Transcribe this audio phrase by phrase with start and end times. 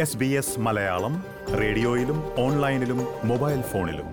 [0.00, 1.24] S B S Malayalam
[1.60, 4.08] റേഡിയോയിലും ഓൺലൈനിലും mobile ഫോണിലും.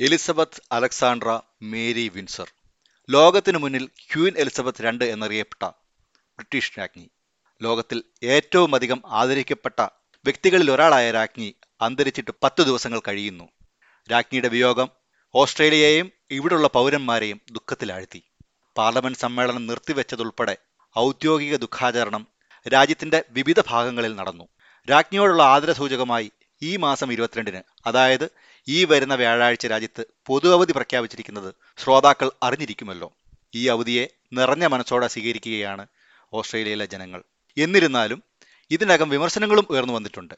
[0.00, 2.48] Elizabeth Alexandra Mary Windsor.
[3.10, 5.66] ലോകത്തിനു മുന്നിൽ ക്യൂൻ എലിസബത്ത് രണ്ട് എന്നറിയപ്പെട്ട
[6.38, 7.10] ബ്രിട്ടീഷ് രാജ്ഞി.
[7.62, 9.80] ലോകത്തിൽ ഏറ്റവും അധികം ആദരിക്കപ്പെട്ട
[10.24, 13.48] വ്യക്തികളിൽ ഒരാളായ രാജ്ഞി അന്തരിച്ചിട്ട് പത്ത് ദിവസങ്ങൾ കഴിയുന്നു.
[14.10, 14.88] രാജ്ഞിയുടെ വിയോഗം
[15.34, 18.22] ഓസ്ട്രേലിയയെയും ഇവിടുള്ള പൗരന്മാരെയും ദുഃഖത്തിലാഴ്ത്തി.
[18.76, 20.56] പാർലമെന്റ് സമ്മേളനം നിർത്തിവെച്ചതുൾപ്പെടെ
[20.98, 22.26] ഔദ്യോഗിക ദുഃഖാചരണം
[22.68, 24.48] രാജ്യത്തിന്റെ വിവിധ ഭാഗങ്ങളിൽ നടന്നു.
[24.90, 28.30] രാജ്ഞിയോടുള്ള ആദരസൂചകമായി ഈ മാസം ഇരുപത്തിരണ്ടിന് അതായത്
[28.68, 33.12] ഈ വരുന്ന വ്യാഴാഴ്ച രാജ്യത്ത് പൊതു അവധി പ്രഖ്യാപിച്ചിരിക്കുന്നത് ശ്രോതാക്കൾ അറിഞ്ഞിരിക്കുമല്ലോ.
[33.54, 35.86] ഈ അവധിയെ നിറഞ്ഞ മനസ്സോടെ സ്വീകരിക്കുകയാണ്
[36.32, 37.22] ഓസ്ട്രേലിയയിലെ ജനങ്ങൾ.
[37.58, 38.22] എന്നിരുന്നാലും
[38.70, 40.34] ഇതിനകം വിമർശനങ്ങളും ഉയർന്നു വന്നിട്ടുണ്ട്.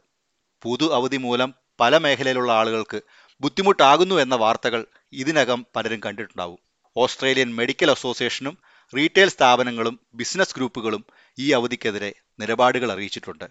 [0.63, 3.01] പൊതു അവധി മൂലം പല മേഖലയിലുള്ള ആളുകൾക്ക്
[3.41, 6.59] ബുദ്ധിമുട്ടാകുന്നു എന്ന വാർത്തകൾ ഇതിനകം പലരും കണ്ടിട്ടുണ്ടാവും.
[6.97, 8.59] ഓസ്ട്രേലിയൻ മെഡിക്കൽ അസോസിയേഷനും
[8.97, 11.05] റീറ്റെയിൽ സ്ഥാപനങ്ങളും ബിസിനസ് ഗ്രൂപ്പുകളും
[11.39, 13.45] ഈ അവധിക്കെതിരെ നിലപാടുകൾ അറിയിച്ചിട്ടുണ്ട്.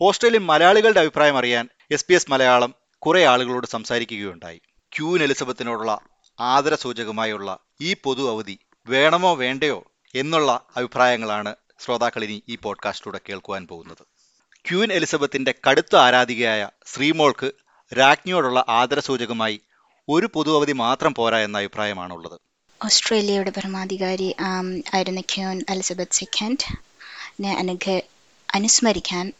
[0.00, 4.60] ഓസ്ട്രേലിയൻ മലയാളികളുടെ അഭിപ്രായം അറിയാൻ എസ് പി എസ് മലയാളം കുറെ ആളുകളോട് സംസാരിക്കുകയുണ്ടായി.
[4.96, 5.98] ക്യൂൻ എലിസബത്തിനോടുള്ള
[6.40, 14.06] ആദരസൂചകമായുള്ള ഈ പൊതു അവധി വേണമോ വേണ്ടയോ എന്നുള്ള അഭിപ്രായങ്ങളാണ് ശ്രോതാക്കൾ ഇനി ഈ പോഡ്കാസ്റ്റിലൂടെ കേൾക്കുവാൻ പോകുന്നത്.
[14.68, 17.52] ക്യൂൻ എലിസബത്തിന്റെ കടുത്ത ആരാധികയായ ശ്രീമോൾക്ക്
[17.98, 19.60] രാജ്ഞിയോടുള്ള ആദരസൂചകമായി
[20.08, 22.36] ഒരു പൊതു അവധി മാത്രം പോരാ എന്ന അഭിപ്രായമാണുള്ളത്.
[22.84, 24.28] ഓസ്ട്രേലിയയുടെ പരമാധികാരി
[24.94, 26.64] ആയിരുന്ന ക്യൂൻ എലിസബത്ത് സെക്കൻഡ്
[27.58, 28.02] എനിക്ക്
[28.54, 29.32] അനുസ്മരിക്കാൻ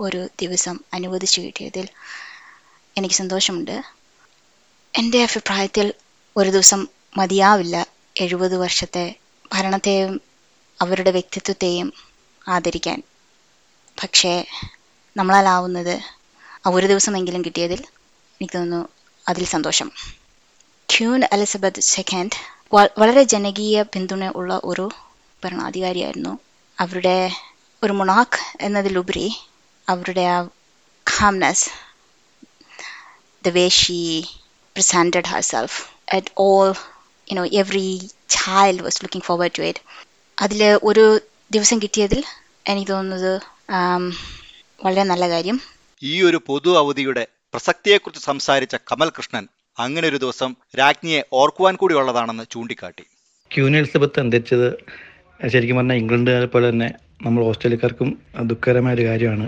[0.00, 1.88] ഒരു ദിവസം അനുവദിച്ചു കിട്ടിയതിൽ
[2.96, 3.76] എനിക്ക് സന്തോഷമുണ്ട്.
[4.94, 5.94] എന്റെ അഭിപ്രായത്തിൽ
[6.36, 6.80] ഒരു ദിവസം
[7.16, 7.76] മതിയാവില്ല.
[8.16, 9.04] എഴുപത് വർഷത്തെ
[9.52, 10.20] ഭരണത്തെയും
[10.80, 11.92] അവരുടെ വ്യക്തിത്വത്തെയും
[12.48, 13.02] ആദരിക്കാൻ.
[14.02, 14.32] പക്ഷേ
[15.16, 15.94] നമ്മളാലാവുന്നത്
[16.64, 17.80] ആ ഒരു ദിവസമെങ്കിലും കിട്ടിയതിൽ
[18.40, 18.80] എനിക്ക് തോന്നുന്നു
[19.26, 19.88] അതിൽ സന്തോഷം.
[20.88, 22.36] ക്യൂൻ എലിസബത്ത് സെക്കൻഡ്
[23.02, 24.84] വളരെ ജനകീയ പിന്തുണ ഉള്ള ഒരു
[25.42, 26.32] ഭരണാധികാരിയായിരുന്നു.
[26.78, 27.16] അവരുടെ
[27.82, 29.28] ഒരു മൊണാക്ക് എന്നതിലുപരി
[29.88, 30.38] അവരുടെ ആ
[31.06, 31.66] calmness
[33.44, 34.02] the way she
[34.76, 34.82] she
[35.52, 35.78] herself
[36.44, 36.70] all
[37.28, 37.88] you know every
[38.36, 39.78] child was looking forward to it.
[40.38, 41.04] അതിൽ ഒരു
[41.54, 42.20] ദിവസം കിട്ടിയതിൽ
[42.70, 43.32] എനിക്ക് തോന്നുന്നത്
[44.84, 45.58] വളരെ നല്ല കാര്യം.
[46.02, 49.44] ഈ ഒരു പൊതു അവധിയുടെ പ്രസക്തിയെക്കുറിച്ച് സംസാരിച്ച കമൽ കൃഷ്ണൻ
[49.78, 53.04] അങ്ങനെ ഒരു ദിവസം രാജ്ഞിയെ ഓർക്കുവാൻ കൂടിയുള്ളതാണെന്ന് ചൂണ്ടിക്കാട്ടി.
[53.50, 54.66] ക്യൂൻ എലിസബത്ത് അന്തരിച്ചത്
[55.48, 56.88] ശരിക്കും പറഞ്ഞാൽ ഇംഗ്ലണ്ടുകാരെ പോലെ തന്നെ
[57.22, 59.46] നമ്മൾ ഓസ്ട്രേലിയക്കാർക്കും ദുഃഖകരമായ ഒരു കാര്യമാണ്.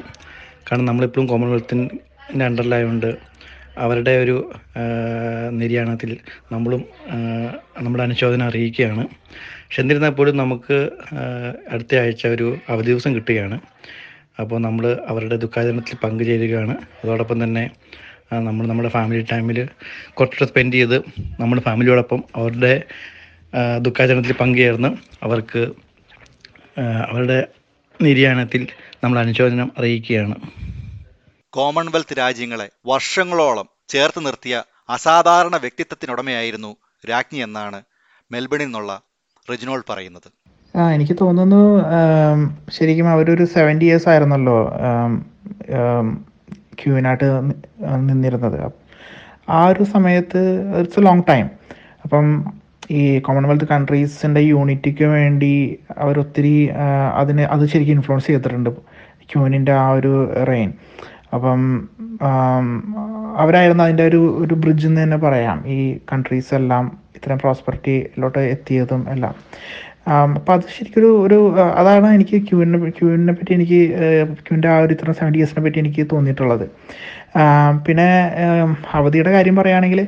[0.69, 3.17] കാരണം നമ്മളിപ്പോഴും കോമൺവെൽത്തിന്റെ അണ്ടറിലായതുകൊണ്ട്
[3.79, 4.37] അവരുടെ ഒരു
[5.51, 6.11] നിര്യാണത്തിൽ
[6.53, 6.83] നമ്മളും
[7.79, 9.05] നമ്മുടെ അനുശോചനം അറിയിക്കുകയാണ്.
[9.39, 10.79] പക്ഷെ എന്നിരുന്നാൽ പോലും നമുക്ക്
[11.71, 13.61] അടുത്ത ആഴ്ച ഒരു അവധി ദിവസം കിട്ടുകയാണ്.
[14.41, 16.75] അപ്പോൾ നമ്മൾ അവരുടെ ദുഃഖാചരണത്തിൽ പങ്കുചേരുകയാണ്.
[17.03, 17.71] അതോടൊപ്പം തന്നെ
[18.33, 19.69] നമ്മൾ നമ്മുടെ ഫാമിലി ടൈമിൽ
[20.13, 20.99] കുറച്ച് സ്പെൻഡ് ചെയ്ത്
[21.41, 22.85] നമ്മൾ ഫാമിലിയോടൊപ്പം അവരുടെ
[23.79, 24.91] ദുഃഖാചരണത്തിൽ പങ്കുചേർന്ന്
[25.23, 25.63] അവർക്ക്
[26.81, 27.49] അവരുടെ
[28.03, 28.63] നിര്യാണത്തിൽ
[29.05, 30.37] നമ്മൾ അനുശോചനം അറിയിക്കുകയാണ്.
[31.53, 36.77] കോമൺവെൽത്ത് രാജ്യങ്ങളെ വർഷങ്ങളോളം ചേർത്ത് നിർത്തിയ അസാധാരണ വ്യക്തിത്വത്തിനുടമയായിരുന്നു
[37.11, 37.83] രാജ്ഞി എന്നാണ്
[38.31, 38.93] മെൽബണിൽ നിന്നുള്ള
[39.51, 40.29] റിജിനോൾ പറയുന്നത്.
[40.75, 41.63] ആ എനിക്ക് തോന്നുന്നു
[42.71, 44.59] ശരിക്കും അവരൊരു സെവന്റി ഇയേഴ്സ് ആയിരുന്നല്ലോ
[46.81, 47.29] ക്യൂവിനായിട്ട്
[48.09, 48.61] നിന്നിരുന്നത്.
[49.49, 50.41] ആ ഒരു സമയത്ത്
[50.81, 51.47] ഇറ്റ്സ് എ ലോങ് ടൈം
[52.05, 52.27] അപ്പം
[52.91, 55.53] ഈ കോമൺവെൽത്ത് കൺട്രീസിന്റെ യൂണിറ്റിക്ക് വേണ്ടി
[55.99, 56.55] അവരൊത്തിരി
[57.21, 58.71] അതിന് അത് ശരിക്കും ഇൻഫ്ലുവൻസ് ചെയ്തിട്ടുണ്ട്
[59.31, 60.13] ക്യൂനിന്റെ ആ ഒരു
[60.51, 60.71] റെയിൻ
[61.35, 61.61] അപ്പം
[63.37, 65.59] അവരായിരുന്നു അതിന്റെ ഒരു ഒരു ബ്രിഡ്ജ് എന്ന് തന്നെ പറയാം.
[65.67, 65.79] ഈ
[66.13, 66.85] കൺട്രീസ് എല്ലാം
[67.17, 69.35] ഇത്തരം പ്രോസ്പെറിറ്റിയിലോട്ട് എത്തിയതും എല്ലാം.
[70.07, 73.81] അപ്പം അത് ശരിക്കൊരു ഒരു അതാണ് എനിക്ക് ക്യൂവിനെ ക്യൂവിനെ പറ്റി എനിക്ക്
[74.47, 76.71] ക്യൂവിന്റെ ആ ഒരു ഇത്ര സെവന്റി ഇയേഴ്സിനെ പറ്റി എനിക്ക് തോന്നിയിട്ടുള്ളത്.
[77.87, 78.09] പിന്നെ
[78.93, 80.01] അവധിയുടെ കാര്യം പറയുകയാണെങ്കിൽ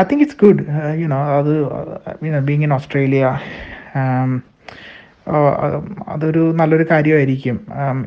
[0.00, 0.62] I think it's good
[1.02, 1.52] you know അത്
[2.44, 3.24] ബീങ് ഇൻ ഓസ്ട്രേലിയ
[6.14, 7.56] അതൊരു നല്ലൊരു കാര്യമായിരിക്കും.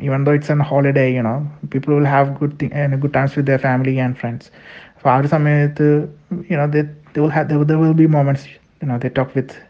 [0.02, 1.34] Even though it's an holiday you know
[1.74, 4.48] people will have good thing good times with their family and friends
[4.96, 6.08] അപ്പോൾ ആ ഒരു സമയത്ത്
[6.52, 6.76] you know they
[7.18, 8.48] will have they will be moments
[8.84, 9.69] you know they talk with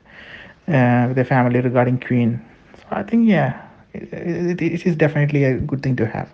[0.71, 2.31] with their family regarding Queen.
[2.75, 3.51] So I think, yeah,
[3.95, 6.29] it, it, it is definitely a good thing to have.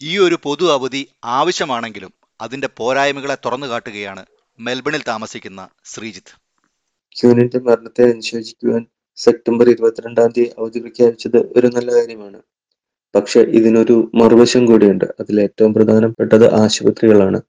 [0.00, 1.00] ഈ ഒരു പൊതു അവധി
[1.32, 4.22] ആവശ്യമാണെങ്കിലും അതിന്റെ പോരായ്മകളെ തുറന്നു കാട്ടുകയാണ്
[4.58, 6.32] മെൽബണിൽ താമസിക്കുന്ന ശ്രീജിത്ത്
[7.16, 8.82] ക്യൂനിന്റെ മരണത്തെ അനുശോചിക്കുവാൻ
[9.18, 12.38] September ഇരുപത്തിരണ്ടാം തീയതി അവധി പ്രഖ്യാപിച്ചത് ഒരു നല്ല കാര്യമാണ്
[13.14, 17.40] പക്ഷെ ഇതിനൊരു മറുവശം കൂടിയുണ്ട് അതിൽ ഏറ്റവും പ്രധാനപ്പെട്ടത് ആശുപത്രികളാണ്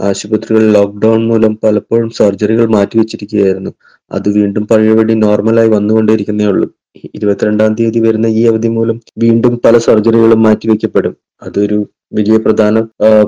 [0.00, 3.70] ആശുപത്രികൾ ലോക്ക്ഡൌൺ മൂലം പലപ്പോഴും സർജറികൾ മാറ്റിവെച്ചിരിക്കുകയായിരുന്നു
[4.10, 6.68] അത് വീണ്ടും പഴയപടി നോർമലായി വന്നുകൊണ്ടേയിരിക്കുന്നേ ഉള്ളൂ.
[7.14, 11.78] ഇരുപത്തിരണ്ടാം തീയതി വരുന്ന ഈ അവധി മൂലം വീണ്ടും പല സർജറികളും മാറ്റിവെക്കപ്പെടും അതൊരു
[12.14, 12.80] വലിയ പ്രധാന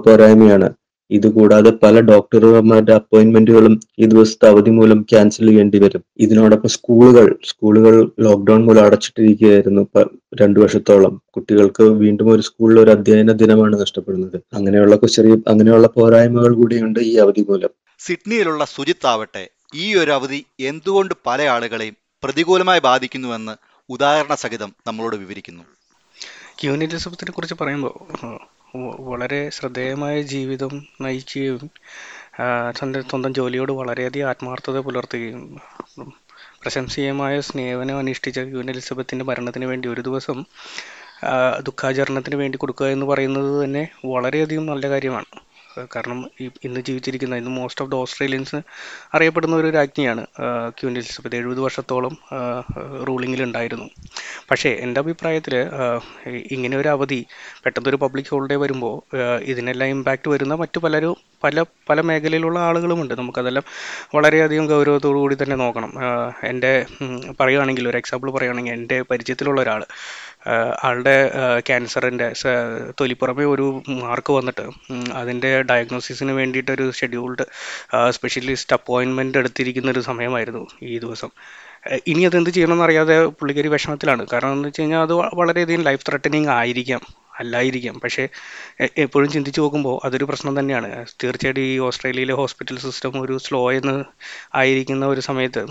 [0.06, 0.69] പോരായ്മയാണ്.
[1.12, 6.05] ഇതുകൂടാതെ പല ഡോക്ടർമാരുടെ അപ്പോയിന്റ്മെന്റുകളും ഈ ദിവസത്തെ അവധി മൂലം ക്യാൻസൽ ചെയ്യേണ്ടി വരും.
[6.17, 9.87] ഇതിനോടൊപ്പം സ്കൂളുകൾ സ്കൂളുകൾ ലോക്ക്ഡൌൺ മൂലം അടച്ചിട്ടിരിക്കുകയായിരുന്നു
[10.41, 11.23] രണ്ടു വർഷത്തോളം.
[11.37, 14.41] കുട്ടികൾക്ക് വീണ്ടും ഒരു സ്കൂളിൽ ഒരു അധ്യയന ദിനമാണ് നഷ്ടപ്പെടുന്നത്.
[14.53, 17.69] അങ്ങനെയുള്ള ചെറിയ അങ്ങനെയുള്ള പോരായ്മകൾ കൂടിയുണ്ട് ഈ അവധി മൂലം.
[17.99, 23.53] സിഡ്നിയിലുള്ള സുജിത് ആവട്ടെ ഈ ഒരു അവധി എന്തുകൊണ്ട് പല ആളുകളെയും പ്രതികൂലമായി ബാധിക്കുന്നുവെന്ന്
[23.88, 25.62] ഉദാഹരണ സഹിതം നമ്മളോട് വിവരിക്കുന്നു.
[26.62, 28.51] ക്യൂനിറ്റിസത്തിനെ കുറിച്ച് പറയുമ്പോൾ
[29.08, 30.72] വളരെ ശ്രദ്ധേയമായ ജീവിതം
[31.02, 31.64] നയിക്കുകയും
[32.78, 35.42] തന്റെ സ്വന്തം ജോലിയോട് വളരെയധികം ആത്മാർത്ഥത പുലർത്തുകയും
[36.62, 40.38] പ്രശംസീയമായ സ്നേഹനം അനുഷ്ഠിച്ച ക്യൂൻ എലിസബത്തിന്റെ മരണത്തിന് വേണ്ടി ഒരു ദിവസം
[41.62, 45.28] ദുഃഖാചരണത്തിന് വേണ്ടി കൊടുക്കുക എന്ന് പറയുന്നത് തന്നെ വളരെയധികം നല്ല കാര്യമാണ്.
[45.78, 46.30] കാരണം
[46.62, 48.58] ഇന്ന് ജീവിച്ചിരിക്കുന്ന ഇന്ന് മോസ്റ്റ് ഓഫ് ദ ഓസ്ട്രേലിയൻസ്
[49.14, 50.26] അറിയപ്പെടുന്ന ഒരു രാജ്ഞിയാണ്
[50.69, 52.16] ക്യൂൻ എലിസബത്ത് എഴുപത് വർഷത്തോളം
[53.08, 53.86] റൂളിങ്ങിലുണ്ടായിരുന്നു
[54.50, 55.54] പക്ഷേ എന്റെ അഭിപ്രായത്തിൽ
[56.52, 57.20] ഇങ്ങനെ ഒരു അവധി
[57.64, 58.94] പെട്ടെന്നൊരു പബ്ലിക് ഹോളിഡേ വരുമ്പോൾ
[59.42, 63.14] ഇതിനെല്ലാം ഇമ്പാക്റ്റ് വരുന്ന മറ്റു പലരും പല പല മേഖലയിലുള്ള ആളുകളുമുണ്ട്.
[63.14, 63.64] നമുക്കതെല്ലാം
[64.14, 65.92] വളരെയധികം ഗൗരവത്തോടു കൂടി തന്നെ നോക്കണം.
[66.42, 66.72] എന്റെ
[67.40, 69.82] പറയുകയാണെങ്കിൽ ഒരു എക്സാമ്പിൾ പറയുകയാണെങ്കിൽ എന്റെ പരിചയത്തിലുള്ള ഒരാൾ
[70.85, 71.15] ആളുടെ
[71.67, 72.29] ക്യാൻസറിന്റെ
[73.00, 73.67] തൊലിപ്പുറമേ ഒരു
[74.03, 74.65] മാർക്ക് വന്നിട്ട്
[75.12, 77.44] അതിന്റെ ഡയഗ്നോസിസിന് വേണ്ടിയിട്ടൊരു ഷെഡ്യൂൾഡ്
[78.11, 81.31] സ്പെഷ്യലിസ്റ്റ് അപ്പോയിൻമെന്റ് എടുത്തിരിക്കുന്ന ഒരു സമയമായിരുന്നു ഈ ദിവസം.
[82.06, 84.27] ഇനി അതെന്ത് ചെയ്യണമെന്ന് അറിയാതെ പുള്ളിക്കാരി വിഷമത്തിലാണ്.
[84.33, 87.03] കാരണം എന്ന് വെച്ച് കഴിഞ്ഞാൽ അത് വളരെയധികം ലൈഫ് ത്രെട്ടനിങ് ആയിരിക്കാം.
[87.40, 87.99] അല്ലായിരിക്കാം.
[88.05, 88.25] പക്ഷേ
[89.05, 90.90] എപ്പോഴും ചിന്തിച്ച് നോക്കുമ്പോൾ അതൊരു പ്രശ്നം തന്നെയാണ്.
[91.25, 93.96] തീർച്ചയായിട്ടും ഈ ഓസ്ട്രേലിയയിലെ ഹോസ്പിറ്റൽ സിസ്റ്റം ഒരു സ്ലോ എന്ന്
[94.55, 95.62] ആയിരിക്കുന്ന ഒരു സമയത്ത്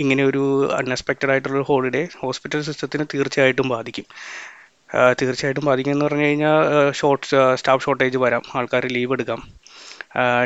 [0.00, 0.42] ഇങ്ങനെ ഒരു
[0.80, 4.06] അൺഎക്സ്പെക്റ്റഡ് ആയിട്ടുള്ള ഹോളിഡേ ഹോസ്പിറ്റൽ സിസ്റ്റത്തിന് തീർച്ചയായിട്ടും ബാധിക്കും.
[5.22, 6.56] തീർച്ചയായിട്ടും ബാധിക്കും എന്ന് പറഞ്ഞു കഴിഞ്ഞാൽ
[6.92, 7.26] ഷോർട്ട്
[7.60, 8.42] സ്റ്റാഫ് ഷോർട്ടേജ് വരാം.
[8.54, 9.40] ആൾക്കാർ ലീവ് എടുക്കാം.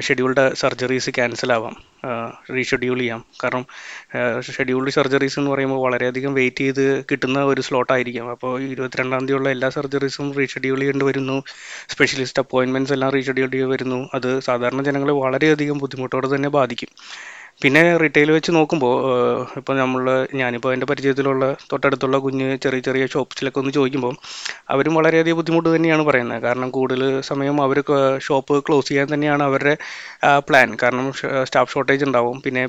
[0.07, 1.77] ഷെഡ്യൂൾഡ് സർജറീസ് ക്യാൻസൽ ആവാം.
[2.57, 3.21] റീഷെഡ്യൂൾ ചെയ്യാം.
[3.43, 3.65] കാരണം
[4.57, 8.31] ഷെഡ്യൂൾഡ് സർജറീസ് എന്ന് പറയുമ്പോൾ വളരെയധികം വെയിറ്റ് ചെയ്ത് കിട്ടുന്ന ഒരു സ്ലോട്ട് ആയിരിക്കും.
[8.31, 11.37] അപ്പോൾ ഇരുപത്തിരണ്ടാം തീയതിയുള്ള എല്ലാ സർജറീസും റീഷെഡ്യൂൾ ചെയ്യേണ്ടി വരുന്നു.
[11.95, 14.09] സ്പെഷ്യലിസ്റ്റ് അപ്പോയിൻമെന്റ്സ് എല്ലാം റീഷെഡ്യൂൾ ചെയ്ത് വരുന്നു.
[14.15, 16.91] അത് സാധാരണ ജനങ്ങളെ വളരെയധികം ബുദ്ധിമുട്ടോടെ തന്നെ ബാധിക്കും.
[17.63, 18.95] പിന്നെ റീറ്റെയിൽ വെച്ച് നോക്കുമ്പോൾ
[19.59, 20.03] ഇപ്പോൾ നമ്മൾ
[20.41, 24.13] ഞാനിപ്പോൾ എന്റെ പരിചയത്തിലുള്ള തൊട്ടടുത്തുള്ള കുഞ്ഞ് ചെറിയ ചെറിയ ഷോപ്സിലൊക്കെ ഒന്ന് ചോദിക്കുമ്പോൾ
[24.73, 26.41] അവരും വളരെയധികം ബുദ്ധിമുട്ട് തന്നെയാണ് പറയുന്നത്.
[26.47, 27.79] കാരണം കൂടുതൽ സമയം അവർ
[28.27, 29.75] ഷോപ്പ് ക്ലോസ് ചെയ്യാൻ തന്നെയാണ് അവരുടെ
[30.49, 31.07] പ്ലാൻ കാരണം
[31.49, 32.37] സ്റ്റാഫ് ഷോർട്ടേജ് ഉണ്ടാവും.
[32.45, 32.65] പിന്നെ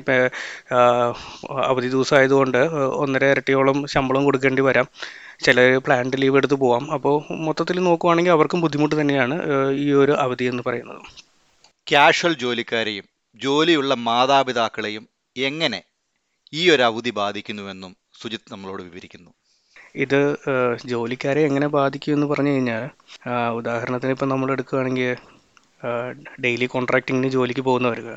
[1.70, 2.60] അവധി ദിവസം ആയതുകൊണ്ട്
[3.02, 4.88] ഒന്നര ഇരട്ടിയോളം ശമ്പളം കൊടുക്കേണ്ടി വരാം.
[5.46, 6.86] ചിലർ പ്ലാന്റ് ലീവ് എടുത്ത് പോവാം.
[6.98, 9.36] അപ്പോൾ മൊത്തത്തിൽ നോക്കുവാണെങ്കിൽ അവർക്കും ബുദ്ധിമുട്ട് തന്നെയാണ്
[9.84, 11.02] ഈ ഒരു അവധി എന്ന് പറയുന്നത്.
[11.86, 13.06] കാഷ്വൽ ജോലിക്കാരെയും
[13.44, 15.04] ജോലിയുള്ള മാതാപിതാക്കളെയും
[15.36, 15.80] എങ്ങനെ
[16.52, 19.30] ഈ ഒരു അവധി ബാധിക്കുന്നുവെന്നും സുജിത് നമ്മളോട് വിവരിക്കുന്നു.
[20.04, 20.20] ഇത്
[20.92, 22.84] ജോലിക്കാരെ എങ്ങനെ ബാധിക്കും എന്ന് പറഞ്ഞു കഴിഞ്ഞാൽ
[23.60, 25.12] ഉദാഹരണത്തിന് ഇപ്പം നമ്മൾ എടുക്കുകയാണെങ്കിൽ
[26.44, 28.14] ഡെയിലി കോൺട്രാക്ടിങ്ങിന് ജോലിക്ക് പോകുന്നവർക്ക്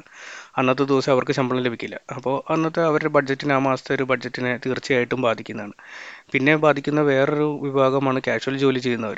[0.60, 1.98] അന്നത്തെ ദിവസം അവർക്ക് ശമ്പളം ലഭിക്കില്ല.
[2.16, 5.76] അപ്പോൾ അന്നത്തെ അവരുടെ ബഡ്ജറ്റിന് ആ മാസത്തെ ഒരു ബഡ്ജറ്റിനെ തീർച്ചയായിട്ടും ബാധിക്കുന്നതാണ്.
[6.32, 9.18] പിന്നെ ബാധിക്കുന്ന വേറൊരു വിഭാഗമാണ് കാഷ്വൽ ജോലി ചെയ്യുന്നവർ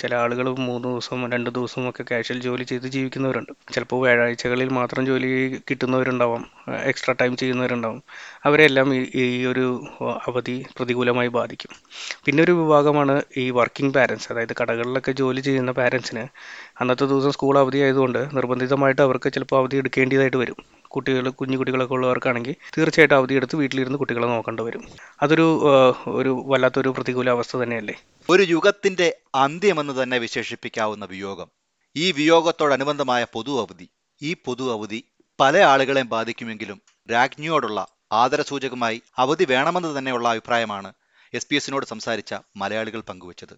[0.00, 3.52] ചില ആളുകൾ മൂന്ന് ദിവസം രണ്ട് ദിവസവും ഒക്കെ കാഷ്വൽ ജോലി ചെയ്ത് ജീവിക്കുന്നവരുണ്ട്.
[3.74, 5.30] ചിലപ്പോൾ വ്യാഴാഴ്ചകളിൽ മാത്രം ജോലി
[5.70, 6.42] കിട്ടുന്നവരുണ്ടാവാം
[6.90, 8.00] എക്സ്ട്രാ ടൈം ചെയ്യുന്നവരുണ്ടാവും.
[8.44, 8.88] അവരെല്ലാം
[9.24, 9.66] ഈ ഒരു
[10.28, 11.72] അവധി പ്രതികൂലമായി ബാധിക്കും.
[12.26, 16.24] പിന്നെ ഒരു വിഭാഗമാണ് ഈ വർക്കിംഗ് പാരൻസ് അതായത് കടകളിലൊക്കെ ജോലി ചെയ്യുന്ന പാരൻസിന്
[16.80, 20.58] അന്നത്തെ ദിവസം സ്കൂൾ അവധി ആയതുകൊണ്ട് നിർബന്ധിതമായിട്ട് അവർക്ക് ചിലപ്പോൾ അവധി എടുക്കേണ്ടതായിട്ട് വരും.
[20.88, 24.82] കുട്ടികൾ കുഞ്ഞു കുട്ടികളൊക്കെ ഉള്ളവർക്കാണെങ്കിൽ തീർച്ചയായിട്ടും അവധിയെടുത്ത് വീട്ടിലിരുന്ന് കുട്ടികളെ നോക്കേണ്ടി വരും.
[25.22, 25.46] അതൊരു
[26.08, 27.94] ഒരു വല്ലാത്തൊരു പ്രതികൂല അവസ്ഥ തന്നെയല്ലേ?
[28.30, 31.48] ഒരു യുഗത്തിന്റെ അന്ത്യമെന്ന് തന്നെ വിശേഷിപ്പിക്കാവുന്ന വിയോഗം.
[31.96, 33.88] ഈ വിയോഗത്തോടനുബന്ധമായ പൊതു അവധി
[34.22, 35.04] ഈ പൊതു അവധി
[35.40, 36.78] പല ആളുകളെയും ബാധിക്കുമെങ്കിലും
[37.10, 40.92] രാജ്ഞിയോടുള്ള ആദരസൂചകമായി അവധി വേണമെന്ന് തന്നെയുള്ള അഭിപ്രായമാണ്
[41.34, 43.54] എസ് പി എസിനോട് സംസാരിച്ച മലയാളികൾ പങ്കുവച്ചത്.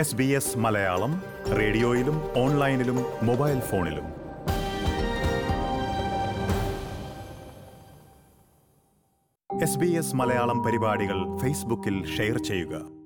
[0.00, 1.12] എസ് ബി എസ് മലയാളം
[1.58, 4.06] റേഡിയോയിലും ഓൺലൈനിലും മൊബൈൽ ഫോണിലും.
[9.62, 12.97] എസ് ബി എസ് മലയാളം പരിപാടികൾ ഫേസ്ബുക്കിൽ ഷെയർ ചെയ്യുക.